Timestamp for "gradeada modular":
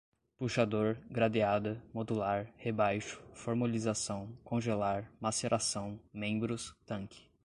1.11-2.51